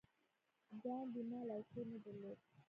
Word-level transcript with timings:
ګاندي 0.83 1.21
مال 1.29 1.47
او 1.55 1.61
کور 1.71 1.85
نه 1.91 1.97
درلود. 2.03 2.39